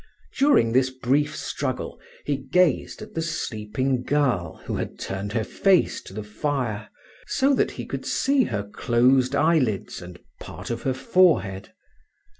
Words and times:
During 0.35 0.71
this 0.73 0.89
brief 0.89 1.35
struggle 1.35 1.99
he 2.25 2.35
gazed 2.35 3.03
at 3.03 3.13
the 3.13 3.21
sleeping 3.21 4.01
girl 4.01 4.55
who 4.65 4.77
had 4.77 4.97
turned 4.97 5.33
her 5.33 5.43
face 5.43 6.01
to 6.01 6.13
the 6.15 6.23
fire, 6.23 6.89
so 7.27 7.53
that 7.53 7.69
he 7.69 7.85
could 7.85 8.07
see 8.07 8.45
her 8.45 8.63
closed 8.63 9.35
eyelids 9.35 10.01
and 10.01 10.17
part 10.39 10.71
of 10.71 10.81
her 10.81 10.95
forehead. 10.95 11.71